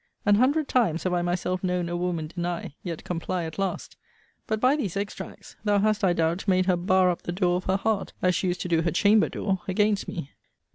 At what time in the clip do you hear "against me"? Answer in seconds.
9.67-10.31